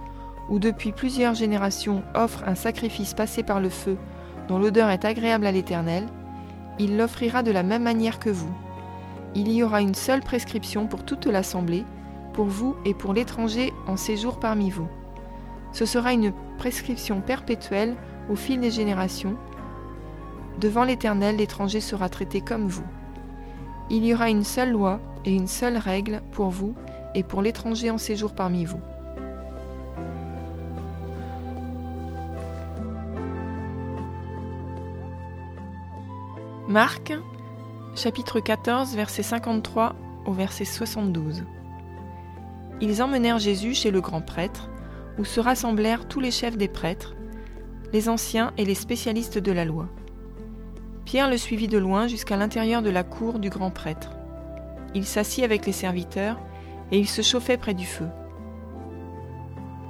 ou 0.48 0.58
depuis 0.58 0.92
plusieurs 0.92 1.34
générations 1.34 2.02
offre 2.14 2.42
un 2.46 2.54
sacrifice 2.54 3.12
passé 3.12 3.42
par 3.42 3.60
le 3.60 3.68
feu, 3.68 3.98
dont 4.48 4.58
l'odeur 4.58 4.90
est 4.90 5.04
agréable 5.04 5.46
à 5.46 5.52
l'Éternel, 5.52 6.06
il 6.78 6.96
l'offrira 6.96 7.42
de 7.42 7.50
la 7.50 7.62
même 7.62 7.82
manière 7.82 8.18
que 8.18 8.30
vous. 8.30 8.52
Il 9.34 9.50
y 9.50 9.62
aura 9.62 9.80
une 9.80 9.94
seule 9.94 10.20
prescription 10.20 10.86
pour 10.86 11.04
toute 11.04 11.26
l'assemblée, 11.26 11.84
pour 12.32 12.46
vous 12.46 12.76
et 12.84 12.94
pour 12.94 13.14
l'étranger 13.14 13.72
en 13.86 13.96
séjour 13.96 14.40
parmi 14.40 14.70
vous. 14.70 14.88
Ce 15.72 15.86
sera 15.86 16.12
une 16.12 16.32
prescription 16.58 17.20
perpétuelle 17.20 17.96
au 18.30 18.36
fil 18.36 18.60
des 18.60 18.70
générations. 18.70 19.36
Devant 20.60 20.84
l'Éternel, 20.84 21.36
l'étranger 21.36 21.80
sera 21.80 22.08
traité 22.08 22.40
comme 22.40 22.68
vous. 22.68 22.84
Il 23.90 24.04
y 24.04 24.14
aura 24.14 24.30
une 24.30 24.44
seule 24.44 24.70
loi 24.70 25.00
et 25.24 25.34
une 25.34 25.48
seule 25.48 25.76
règle 25.76 26.20
pour 26.32 26.50
vous 26.50 26.74
et 27.14 27.22
pour 27.22 27.42
l'étranger 27.42 27.90
en 27.90 27.98
séjour 27.98 28.34
parmi 28.34 28.64
vous. 28.64 28.80
Marc, 36.72 37.12
chapitre 37.94 38.40
14, 38.40 38.96
verset 38.96 39.22
53 39.22 39.94
au 40.24 40.32
verset 40.32 40.64
72. 40.64 41.44
Ils 42.80 43.02
emmenèrent 43.02 43.38
Jésus 43.38 43.74
chez 43.74 43.90
le 43.90 44.00
grand 44.00 44.22
prêtre, 44.22 44.70
où 45.18 45.24
se 45.26 45.38
rassemblèrent 45.38 46.08
tous 46.08 46.18
les 46.18 46.30
chefs 46.30 46.56
des 46.56 46.68
prêtres, 46.68 47.14
les 47.92 48.08
anciens 48.08 48.54
et 48.56 48.64
les 48.64 48.74
spécialistes 48.74 49.36
de 49.36 49.52
la 49.52 49.66
loi. 49.66 49.86
Pierre 51.04 51.28
le 51.28 51.36
suivit 51.36 51.68
de 51.68 51.76
loin 51.76 52.06
jusqu'à 52.06 52.38
l'intérieur 52.38 52.80
de 52.80 52.88
la 52.88 53.04
cour 53.04 53.38
du 53.38 53.50
grand 53.50 53.70
prêtre. 53.70 54.12
Il 54.94 55.04
s'assit 55.04 55.44
avec 55.44 55.66
les 55.66 55.72
serviteurs 55.72 56.40
et 56.90 56.98
il 56.98 57.06
se 57.06 57.20
chauffait 57.20 57.58
près 57.58 57.74
du 57.74 57.84
feu. 57.84 58.08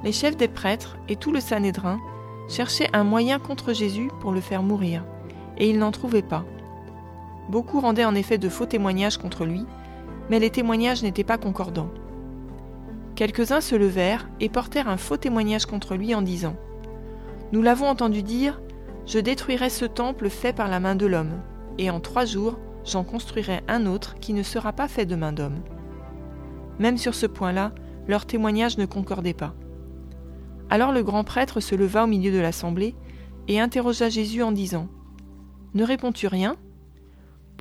Les 0.03 0.11
chefs 0.11 0.35
des 0.35 0.49
prêtres 0.49 0.97
et 1.07 1.15
tout 1.15 1.31
le 1.31 1.39
Sanhédrin 1.39 2.01
cherchaient 2.49 2.89
un 2.91 3.05
moyen 3.05 3.39
contre 3.39 3.71
Jésus 3.71 4.09
pour 4.19 4.33
le 4.33 4.41
faire 4.41 4.63
mourir, 4.63 5.05
et 5.57 5.69
ils 5.69 5.79
n'en 5.79 5.91
trouvaient 5.91 6.21
pas. 6.21 6.43
Beaucoup 7.49 7.79
rendaient 7.79 8.05
en 8.05 8.15
effet 8.15 8.37
de 8.37 8.49
faux 8.49 8.65
témoignages 8.65 9.17
contre 9.17 9.45
lui, 9.45 9.65
mais 10.29 10.39
les 10.39 10.49
témoignages 10.49 11.03
n'étaient 11.03 11.23
pas 11.23 11.37
concordants. 11.37 11.89
Quelques-uns 13.15 13.61
se 13.61 13.75
levèrent 13.75 14.27
et 14.39 14.49
portèrent 14.49 14.89
un 14.89 14.97
faux 14.97 15.17
témoignage 15.17 15.65
contre 15.65 15.95
lui 15.95 16.15
en 16.15 16.21
disant 16.21 16.55
Nous 17.51 17.61
l'avons 17.61 17.87
entendu 17.87 18.23
dire 18.23 18.61
Je 19.05 19.19
détruirai 19.19 19.69
ce 19.69 19.85
temple 19.85 20.29
fait 20.29 20.53
par 20.53 20.67
la 20.67 20.79
main 20.79 20.95
de 20.95 21.05
l'homme, 21.05 21.41
et 21.77 21.89
en 21.89 21.99
trois 21.99 22.25
jours 22.25 22.57
j'en 22.85 23.03
construirai 23.03 23.61
un 23.67 23.85
autre 23.85 24.15
qui 24.19 24.33
ne 24.33 24.43
sera 24.43 24.73
pas 24.73 24.87
fait 24.87 25.05
de 25.05 25.15
main 25.15 25.31
d'homme. 25.31 25.59
Même 26.79 26.97
sur 26.97 27.13
ce 27.13 27.25
point-là, 27.25 27.71
leur 28.07 28.25
témoignage 28.25 28.77
ne 28.77 28.85
concordait 28.85 29.33
pas. 29.33 29.53
Alors 30.69 30.91
le 30.91 31.03
grand 31.03 31.23
prêtre 31.23 31.59
se 31.59 31.75
leva 31.75 32.03
au 32.03 32.07
milieu 32.07 32.31
de 32.31 32.39
l'assemblée 32.39 32.95
et 33.47 33.59
interrogea 33.59 34.09
Jésus 34.09 34.41
en 34.41 34.51
disant 34.51 34.87
Ne 35.73 35.83
réponds-tu 35.83 36.27
rien? 36.27 36.55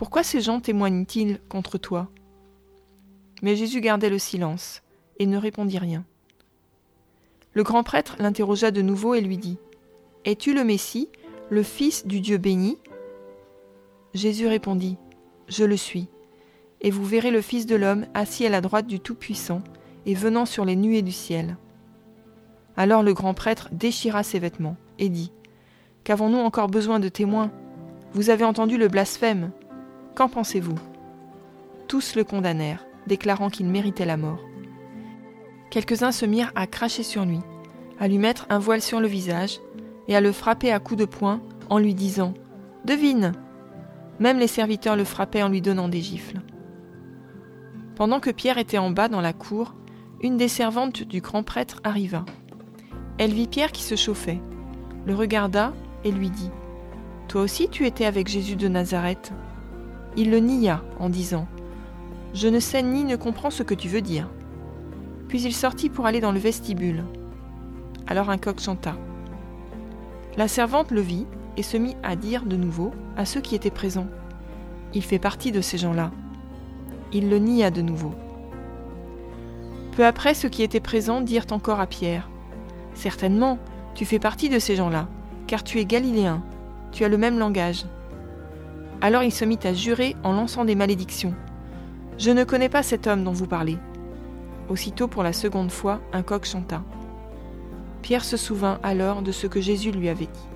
Pourquoi 0.02 0.24
ces 0.24 0.40
gens 0.40 0.58
témoignent-ils 0.58 1.38
contre 1.48 1.78
toi? 1.78 2.08
Mais 3.40 3.54
Jésus 3.54 3.80
gardait 3.80 4.10
le 4.10 4.18
silence 4.18 4.82
et 5.20 5.26
ne 5.26 5.38
répondit 5.38 5.78
rien. 5.78 6.04
Le 7.52 7.62
grand 7.62 7.84
prêtre 7.84 8.16
l'interrogea 8.18 8.72
de 8.72 8.82
nouveau 8.82 9.14
et 9.14 9.20
lui 9.20 9.38
dit 9.38 9.58
Es-tu 10.24 10.54
le 10.54 10.64
Messie, 10.64 11.08
le 11.50 11.62
Fils 11.62 12.04
du 12.04 12.20
Dieu 12.20 12.38
béni? 12.38 12.78
Jésus 14.12 14.48
répondit 14.48 14.96
Je 15.46 15.62
le 15.62 15.76
suis. 15.76 16.08
Et 16.80 16.90
vous 16.90 17.04
verrez 17.04 17.30
le 17.30 17.40
Fils 17.40 17.66
de 17.66 17.76
l'homme 17.76 18.06
assis 18.12 18.44
à 18.44 18.50
la 18.50 18.60
droite 18.60 18.88
du 18.88 18.98
Tout-Puissant 18.98 19.62
et 20.04 20.14
venant 20.14 20.46
sur 20.46 20.64
les 20.64 20.74
nuées 20.74 21.02
du 21.02 21.12
ciel. 21.12 21.56
Alors 22.76 23.04
le 23.04 23.14
grand 23.14 23.34
prêtre 23.34 23.68
déchira 23.70 24.24
ses 24.24 24.40
vêtements 24.40 24.76
et 24.98 25.08
dit 25.08 25.30
Qu'avons-nous 26.02 26.38
encore 26.38 26.66
besoin 26.66 26.98
de 26.98 27.08
témoins? 27.08 27.52
Vous 28.14 28.30
avez 28.30 28.44
entendu 28.44 28.78
le 28.78 28.88
blasphème. 28.88 29.52
Qu'en 30.14 30.28
pensez-vous? 30.28 30.78
Tous 31.88 32.16
le 32.16 32.24
condamnèrent, 32.24 32.84
déclarant 33.06 33.48
qu'il 33.48 33.66
méritait 33.66 34.04
la 34.04 34.16
mort. 34.18 34.40
Quelques-uns 35.70 36.12
se 36.12 36.26
mirent 36.26 36.52
à 36.54 36.66
cracher 36.66 37.02
sur 37.02 37.24
lui, 37.24 37.40
à 37.98 38.08
lui 38.08 38.18
mettre 38.18 38.46
un 38.50 38.58
voile 38.58 38.82
sur 38.82 39.00
le 39.00 39.06
visage 39.06 39.60
et 40.08 40.16
à 40.16 40.20
le 40.20 40.32
frapper 40.32 40.70
à 40.70 40.80
coups 40.80 41.00
de 41.00 41.04
poing 41.06 41.40
en 41.70 41.78
lui 41.78 41.94
disant 41.94 42.34
Devine 42.84 43.32
Même 44.20 44.38
les 44.38 44.48
serviteurs 44.48 44.96
le 44.96 45.04
frappaient 45.04 45.42
en 45.42 45.48
lui 45.48 45.62
donnant 45.62 45.88
des 45.88 46.02
gifles. 46.02 46.40
Pendant 47.94 48.20
que 48.20 48.30
Pierre 48.30 48.58
était 48.58 48.78
en 48.78 48.90
bas 48.90 49.08
dans 49.08 49.20
la 49.22 49.32
cour, 49.32 49.74
une 50.20 50.36
des 50.36 50.48
servantes 50.48 51.02
du 51.02 51.20
grand 51.20 51.42
prêtre 51.42 51.80
arriva. 51.84 52.26
Elle 53.18 53.32
vit 53.32 53.48
Pierre 53.48 53.72
qui 53.72 53.82
se 53.82 53.96
chauffait, 53.96 54.40
le 55.06 55.14
regarda 55.14 55.72
et 56.04 56.12
lui 56.12 56.28
dit 56.28 56.50
Toi 57.28 57.40
aussi 57.40 57.68
tu 57.68 57.86
étais 57.86 58.04
avec 58.04 58.28
Jésus 58.28 58.56
de 58.56 58.68
Nazareth 58.68 59.32
il 60.16 60.30
le 60.30 60.38
nia 60.38 60.82
en 60.98 61.08
disant 61.08 61.46
Je 62.34 62.48
ne 62.48 62.60
sais 62.60 62.82
ni 62.82 63.04
ne 63.04 63.16
comprends 63.16 63.50
ce 63.50 63.62
que 63.62 63.74
tu 63.74 63.88
veux 63.88 64.02
dire. 64.02 64.28
Puis 65.28 65.42
il 65.42 65.54
sortit 65.54 65.88
pour 65.88 66.06
aller 66.06 66.20
dans 66.20 66.32
le 66.32 66.38
vestibule. 66.38 67.04
Alors 68.06 68.30
un 68.30 68.38
coq 68.38 68.60
chanta. 68.60 68.94
La 70.36 70.48
servante 70.48 70.90
le 70.90 71.00
vit 71.00 71.26
et 71.56 71.62
se 71.62 71.76
mit 71.76 71.96
à 72.02 72.16
dire 72.16 72.44
de 72.44 72.56
nouveau 72.56 72.92
à 73.16 73.24
ceux 73.24 73.40
qui 73.40 73.54
étaient 73.54 73.70
présents 73.70 74.08
Il 74.94 75.02
fait 75.02 75.18
partie 75.18 75.52
de 75.52 75.60
ces 75.60 75.78
gens-là. 75.78 76.10
Il 77.12 77.28
le 77.28 77.38
nia 77.38 77.70
de 77.70 77.82
nouveau. 77.82 78.12
Peu 79.96 80.06
après, 80.06 80.32
ceux 80.32 80.48
qui 80.48 80.62
étaient 80.62 80.80
présents 80.80 81.20
dirent 81.20 81.46
encore 81.50 81.80
à 81.80 81.86
Pierre 81.86 82.30
Certainement, 82.94 83.58
tu 83.94 84.06
fais 84.06 84.18
partie 84.18 84.48
de 84.48 84.58
ces 84.58 84.76
gens-là, 84.76 85.08
car 85.46 85.62
tu 85.64 85.78
es 85.78 85.84
galiléen, 85.84 86.42
tu 86.92 87.04
as 87.04 87.08
le 87.08 87.18
même 87.18 87.38
langage. 87.38 87.84
Alors 89.02 89.24
il 89.24 89.32
se 89.32 89.44
mit 89.44 89.58
à 89.64 89.74
jurer 89.74 90.14
en 90.22 90.32
lançant 90.32 90.64
des 90.64 90.76
malédictions. 90.76 91.34
Je 92.18 92.30
ne 92.30 92.44
connais 92.44 92.68
pas 92.68 92.84
cet 92.84 93.08
homme 93.08 93.24
dont 93.24 93.32
vous 93.32 93.48
parlez. 93.48 93.76
Aussitôt 94.68 95.08
pour 95.08 95.24
la 95.24 95.32
seconde 95.32 95.72
fois, 95.72 96.00
un 96.12 96.22
coq 96.22 96.44
chanta. 96.44 96.84
Pierre 98.02 98.24
se 98.24 98.36
souvint 98.36 98.78
alors 98.84 99.22
de 99.22 99.32
ce 99.32 99.48
que 99.48 99.60
Jésus 99.60 99.90
lui 99.90 100.08
avait 100.08 100.26
dit. 100.26 100.48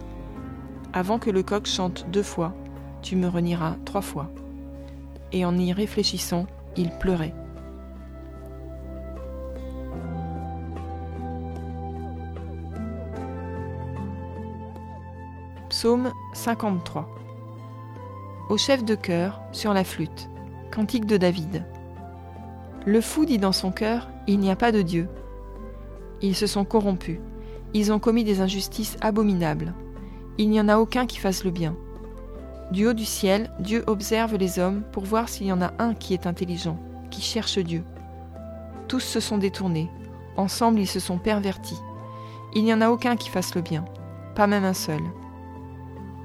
Avant 0.92 1.18
que 1.18 1.28
le 1.28 1.42
coq 1.42 1.66
chante 1.66 2.06
deux 2.12 2.22
fois, 2.22 2.54
tu 3.02 3.16
me 3.16 3.26
renieras 3.26 3.74
trois 3.84 4.00
fois. 4.00 4.30
Et 5.32 5.44
en 5.44 5.58
y 5.58 5.72
réfléchissant, 5.72 6.46
il 6.76 6.90
pleurait. 7.00 7.34
Psaume 15.68 16.12
53 16.32 17.08
au 18.48 18.56
chef 18.56 18.84
de 18.84 18.94
chœur 18.94 19.40
sur 19.52 19.72
la 19.72 19.84
flûte. 19.84 20.28
Cantique 20.72 21.06
de 21.06 21.16
David. 21.16 21.64
Le 22.84 23.00
fou 23.00 23.24
dit 23.24 23.38
dans 23.38 23.52
son 23.52 23.72
cœur 23.72 24.08
Il 24.26 24.38
n'y 24.38 24.50
a 24.50 24.56
pas 24.56 24.72
de 24.72 24.82
Dieu. 24.82 25.08
Ils 26.22 26.36
se 26.36 26.46
sont 26.46 26.64
corrompus. 26.64 27.18
Ils 27.74 27.92
ont 27.92 27.98
commis 27.98 28.24
des 28.24 28.40
injustices 28.40 28.96
abominables. 29.00 29.74
Il 30.38 30.48
n'y 30.48 30.60
en 30.60 30.68
a 30.68 30.78
aucun 30.78 31.06
qui 31.06 31.18
fasse 31.18 31.44
le 31.44 31.50
bien. 31.50 31.74
Du 32.70 32.86
haut 32.86 32.92
du 32.92 33.04
ciel, 33.04 33.50
Dieu 33.58 33.82
observe 33.86 34.36
les 34.36 34.58
hommes 34.58 34.82
pour 34.92 35.04
voir 35.04 35.28
s'il 35.28 35.46
y 35.46 35.52
en 35.52 35.62
a 35.62 35.72
un 35.78 35.94
qui 35.94 36.14
est 36.14 36.26
intelligent, 36.26 36.78
qui 37.10 37.22
cherche 37.22 37.58
Dieu. 37.58 37.82
Tous 38.86 39.00
se 39.00 39.20
sont 39.20 39.38
détournés. 39.38 39.90
Ensemble, 40.36 40.80
ils 40.80 40.86
se 40.86 41.00
sont 41.00 41.18
pervertis. 41.18 41.78
Il 42.54 42.64
n'y 42.64 42.72
en 42.72 42.80
a 42.80 42.90
aucun 42.90 43.16
qui 43.16 43.28
fasse 43.28 43.54
le 43.54 43.62
bien, 43.62 43.84
pas 44.34 44.46
même 44.46 44.64
un 44.64 44.74
seul. 44.74 45.00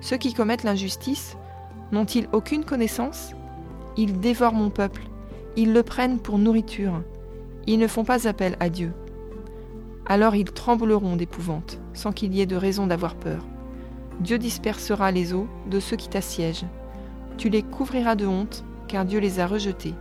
Ceux 0.01 0.17
qui 0.17 0.33
commettent 0.33 0.63
l'injustice 0.63 1.37
N'ont-ils 1.91 2.27
aucune 2.31 2.63
connaissance? 2.63 3.33
Ils 3.97 4.19
dévorent 4.19 4.53
mon 4.53 4.69
peuple, 4.69 5.03
ils 5.57 5.73
le 5.73 5.83
prennent 5.83 6.19
pour 6.19 6.37
nourriture, 6.37 7.01
ils 7.67 7.79
ne 7.79 7.87
font 7.87 8.05
pas 8.05 8.27
appel 8.27 8.55
à 8.59 8.69
Dieu. 8.69 8.93
Alors 10.05 10.35
ils 10.35 10.51
trembleront 10.51 11.15
d'épouvante, 11.15 11.79
sans 11.93 12.11
qu'il 12.11 12.33
y 12.33 12.41
ait 12.41 12.45
de 12.45 12.55
raison 12.55 12.87
d'avoir 12.87 13.15
peur. 13.15 13.45
Dieu 14.19 14.37
dispersera 14.37 15.11
les 15.11 15.33
eaux 15.33 15.47
de 15.69 15.79
ceux 15.79 15.97
qui 15.97 16.09
t'assiègent. 16.09 16.65
Tu 17.37 17.49
les 17.49 17.63
couvriras 17.63 18.15
de 18.15 18.25
honte, 18.25 18.63
car 18.87 19.05
Dieu 19.05 19.19
les 19.19 19.39
a 19.39 19.47
rejetés. 19.47 19.93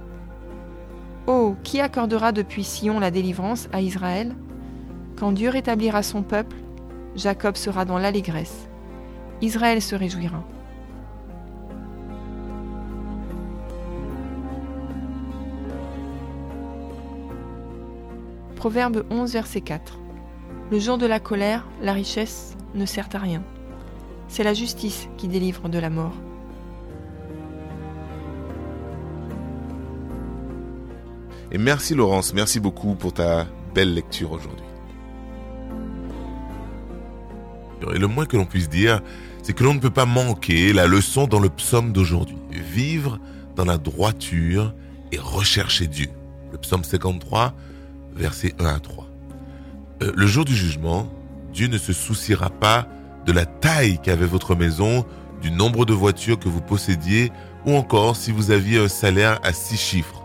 Oh, 1.27 1.55
qui 1.63 1.81
accordera 1.81 2.33
depuis 2.33 2.65
Sion 2.65 2.99
la 3.01 3.11
délivrance 3.11 3.69
à 3.73 3.81
Israël? 3.81 4.35
Quand 5.17 5.33
Dieu 5.33 5.51
rétablira 5.51 6.03
son 6.03 6.23
peuple, 6.23 6.57
Jacob 7.15 7.57
sera 7.57 7.85
dans 7.85 7.99
l'allégresse. 7.99 8.69
Israël 9.43 9.83
se 9.83 9.95
réjouira. 9.95 10.45
Proverbe 18.61 19.07
11, 19.09 19.33
verset 19.33 19.63
4. 19.63 19.99
Le 20.71 20.79
jour 20.79 20.99
de 20.99 21.07
la 21.07 21.19
colère, 21.19 21.67
la 21.81 21.95
richesse 21.95 22.59
ne 22.75 22.85
sert 22.85 23.09
à 23.15 23.19
rien. 23.19 23.43
C'est 24.29 24.45
la 24.45 24.53
justice 24.53 25.09
qui 25.17 25.29
délivre 25.29 25.71
de 25.71 25.79
la 25.79 25.89
mort. 25.89 26.13
Et 31.51 31.57
merci 31.57 31.95
Laurence, 31.95 32.35
merci 32.35 32.61
beaucoup 32.61 32.95
pour 32.97 33.15
ta 33.15 33.47
belle 33.75 33.95
lecture 33.95 34.31
aujourd'hui. 34.31 34.67
Et 37.95 37.99
le 37.99 38.09
moins 38.09 38.27
que 38.27 38.37
l'on 38.37 38.45
puisse 38.45 38.69
dire, 38.69 39.01
c'est 39.43 39.55
que 39.55 39.65
l'on 39.65 39.73
ne 39.73 39.81
peut 39.81 39.89
pas 39.89 40.05
manquer 40.05 40.75
la 40.75 40.87
leçon 40.87 41.27
dans 41.27 41.41
le 41.41 41.49
psaume 41.49 41.93
d'aujourd'hui. 41.93 42.37
Vivre 42.51 43.19
dans 43.57 43.65
la 43.65 43.79
droiture 43.79 44.75
et 45.13 45.19
rechercher 45.19 45.87
Dieu. 45.87 46.11
Le 46.53 46.59
psaume 46.59 46.85
53 46.85 47.55
versets 48.15 48.55
1 48.59 48.67
à 48.67 48.79
3. 48.79 49.07
Euh, 50.03 50.13
le 50.15 50.27
jour 50.27 50.45
du 50.45 50.55
jugement, 50.55 51.11
Dieu 51.53 51.69
ne 51.69 51.79
se 51.79 51.93
souciera 51.93 52.51
pas 52.51 52.87
de 53.27 53.33
la 53.33 53.47
taille 53.47 53.99
qu'avait 54.03 54.27
votre 54.27 54.55
maison, 54.55 55.05
du 55.41 55.51
nombre 55.51 55.85
de 55.85 55.93
voitures 55.93 56.39
que 56.39 56.49
vous 56.49 56.61
possédiez 56.61 57.33
ou 57.67 57.75
encore 57.75 58.17
si 58.17 58.33
vous 58.33 58.51
aviez 58.51 58.79
un 58.79 58.89
salaire 58.89 59.41
à 59.43 59.53
six 59.53 59.77
chiffres. 59.77 60.23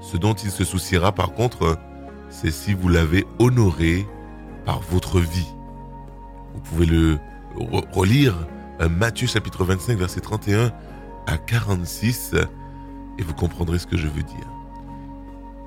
Ce 0.00 0.16
dont 0.16 0.34
il 0.34 0.50
se 0.50 0.64
souciera 0.64 1.12
par 1.12 1.32
contre, 1.32 1.78
c'est 2.30 2.50
si 2.50 2.74
vous 2.74 2.88
l'avez 2.88 3.24
honoré 3.38 4.06
par 4.64 4.80
votre 4.80 5.20
vie. 5.20 5.48
Vous 6.54 6.60
pouvez 6.60 6.86
le 6.86 7.18
relire, 7.92 8.36
euh, 8.80 8.88
Matthieu 8.88 9.26
chapitre 9.26 9.64
25, 9.64 9.98
verset 9.98 10.20
31 10.20 10.72
à 11.26 11.36
46, 11.36 12.34
et 13.18 13.22
vous 13.22 13.34
comprendrez 13.34 13.78
ce 13.78 13.86
que 13.86 13.96
je 13.96 14.06
veux 14.06 14.22
dire. 14.22 14.48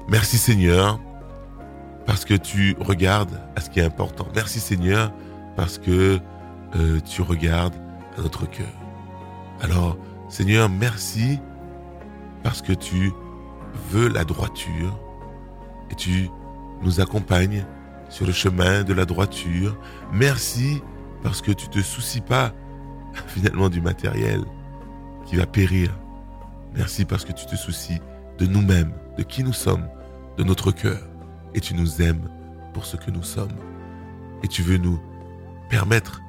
Merci 0.08 0.38
Seigneur, 0.38 1.00
parce 2.06 2.26
que 2.26 2.34
tu 2.34 2.76
regardes 2.80 3.40
à 3.56 3.62
ce 3.62 3.70
qui 3.70 3.80
est 3.80 3.86
important. 3.86 4.28
Merci 4.36 4.60
Seigneur, 4.60 5.12
parce 5.56 5.78
que 5.78 6.20
euh, 6.76 7.00
tu 7.02 7.22
regardes 7.22 7.76
à 8.18 8.22
notre 8.22 8.46
cœur. 8.50 8.72
Alors, 9.62 9.98
Seigneur, 10.30 10.70
merci 10.70 11.40
parce 12.44 12.62
que 12.62 12.74
tu 12.74 13.12
veux 13.90 14.08
la 14.08 14.24
droiture 14.24 14.98
et 15.92 15.96
tu 15.96 16.30
nous 16.82 17.00
accompagnes 17.00 17.66
sur 18.10 18.26
le 18.26 18.32
chemin 18.32 18.84
de 18.84 18.94
la 18.94 19.06
droiture. 19.06 19.78
Merci 20.12 20.82
parce 21.24 21.42
que 21.42 21.52
tu 21.52 21.68
te 21.68 21.80
soucies 21.80 22.22
pas 22.22 22.54
finalement 23.28 23.70
du 23.70 23.82
matériel 23.82 24.44
qui 25.26 25.36
va 25.36 25.46
périr. 25.46 25.92
Merci 26.76 27.06
parce 27.06 27.26
que 27.26 27.34
tu 27.34 27.46
te 27.46 27.56
soucies 27.56 28.00
de 28.38 28.46
nous-mêmes, 28.46 28.94
de 29.18 29.24
qui 29.24 29.44
nous 29.44 29.54
sommes, 29.54 29.88
de 30.38 30.44
notre 30.44 30.72
cœur. 30.72 31.11
Et 31.54 31.60
tu 31.60 31.74
nous 31.74 32.02
aimes 32.02 32.30
pour 32.74 32.86
ce 32.86 32.98
que 32.98 33.12
nous 33.12 33.24
sommes. 33.24 33.56
Et 34.44 34.48
tu 34.48 34.62
veux 34.62 34.78
nous 34.78 35.00
permettre 35.70 36.22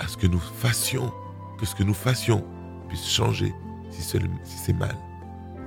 à 0.00 0.08
ce 0.08 0.16
que 0.16 0.26
nous 0.26 0.40
fassions, 0.40 1.12
que 1.58 1.66
ce 1.66 1.74
que 1.74 1.82
nous 1.82 1.94
fassions 1.94 2.44
puisse 2.88 3.08
changer 3.08 3.54
si 3.90 4.02
c'est 4.02 4.72
mal. 4.72 4.96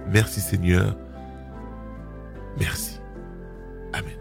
Merci 0.07 0.41
Seigneur. 0.41 0.95
Merci. 2.59 2.99
Amen. 3.93 4.17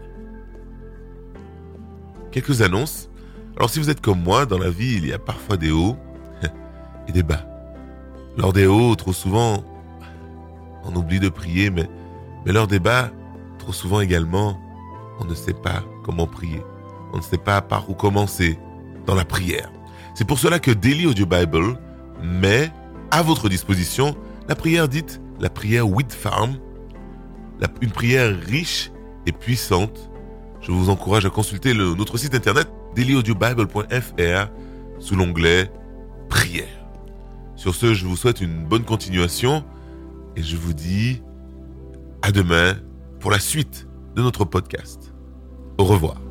Quelques 2.31 2.61
annonces. 2.61 3.09
Alors 3.57 3.69
si 3.69 3.79
vous 3.79 3.89
êtes 3.89 4.01
comme 4.01 4.21
moi, 4.21 4.45
dans 4.45 4.57
la 4.57 4.69
vie, 4.69 4.95
il 4.95 5.07
y 5.07 5.13
a 5.13 5.19
parfois 5.19 5.57
des 5.57 5.71
hauts 5.71 5.97
et 7.07 7.11
des 7.11 7.23
bas. 7.23 7.45
Lors 8.37 8.51
des 8.51 8.67
hauts, 8.67 8.95
trop 8.95 9.13
souvent, 9.13 9.63
on 10.83 10.93
oublie 10.95 11.19
de 11.19 11.29
prier, 11.29 11.69
mais, 11.69 11.87
lors 12.45 12.67
des 12.67 12.79
bas, 12.79 13.09
trop 13.65 13.73
souvent 13.73 13.99
également, 13.99 14.59
on 15.19 15.25
ne 15.25 15.33
sait 15.33 15.53
pas 15.53 15.83
comment 16.03 16.27
prier. 16.27 16.61
On 17.13 17.17
ne 17.17 17.23
sait 17.23 17.39
pas 17.39 17.61
par 17.63 17.89
où 17.89 17.95
commencer 17.95 18.59
dans 19.07 19.15
la 19.15 19.25
prière. 19.25 19.71
C'est 20.13 20.27
pour 20.27 20.37
cela 20.37 20.59
que 20.59 20.69
Daily 20.69 21.07
Audio 21.07 21.25
Bible 21.25 21.79
met 22.21 22.71
à 23.09 23.23
votre 23.23 23.49
disposition 23.49 24.15
la 24.47 24.53
prière 24.53 24.87
dite 24.87 25.19
la 25.39 25.49
prière 25.49 25.89
Wheat 25.89 26.13
Farm, 26.13 26.59
une 27.81 27.89
prière 27.89 28.37
riche 28.39 28.91
et 29.25 29.31
puissante. 29.31 30.11
Je 30.61 30.71
vous 30.71 30.91
encourage 30.91 31.25
à 31.25 31.31
consulter 31.31 31.73
notre 31.73 32.19
site 32.19 32.35
internet 32.35 32.67
dailyaudiobible.fr 32.95 34.51
sous 34.99 35.15
l'onglet 35.15 35.71
prière. 36.29 36.87
Sur 37.55 37.73
ce, 37.73 37.95
je 37.95 38.05
vous 38.05 38.15
souhaite 38.15 38.41
une 38.41 38.63
bonne 38.63 38.83
continuation 38.83 39.65
et 40.35 40.43
je 40.43 40.55
vous 40.55 40.73
dis 40.73 41.23
à 42.21 42.31
demain 42.31 42.75
pour 43.25 43.31
la 43.31 43.39
suite 43.39 43.87
de 44.15 44.21
notre 44.21 44.45
podcast. 44.45 45.11
Au 45.79 45.85
revoir. 45.85 46.24